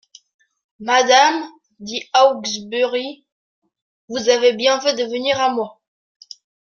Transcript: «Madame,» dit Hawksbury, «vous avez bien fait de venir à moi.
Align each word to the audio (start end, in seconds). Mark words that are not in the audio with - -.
«Madame,» 0.79 1.47
dit 1.79 2.09
Hawksbury, 2.15 3.27
«vous 4.09 4.29
avez 4.29 4.53
bien 4.53 4.79
fait 4.81 4.95
de 4.95 5.03
venir 5.03 5.39
à 5.39 5.53
moi. 5.53 5.79